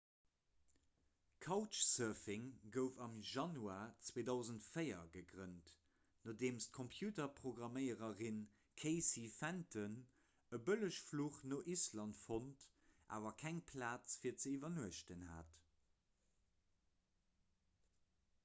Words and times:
couchsurfing 1.45 2.45
gouf 2.75 2.95
am 3.07 3.17
januar 3.31 3.81
2004 4.07 5.03
gegrënnt 5.15 5.73
nodeem 6.29 6.57
d'computerprogramméiererin 6.63 8.39
casey 8.85 9.27
fenton 9.35 9.99
e 10.59 10.63
bëllegfluch 10.71 11.39
no 11.53 11.61
island 11.77 12.19
fonnt 12.23 12.65
awer 13.21 13.35
keng 13.45 13.61
plaz 13.75 14.17
fir 14.25 14.37
ze 14.45 14.55
iwwernuechten 14.57 15.27
hat 15.37 15.65